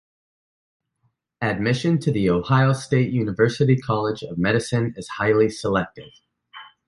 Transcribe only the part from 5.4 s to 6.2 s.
selective.